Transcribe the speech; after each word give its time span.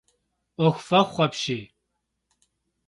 Ӏуэху 0.57 0.83
фӏэхъу 0.87 1.23
апщий. 1.25 1.63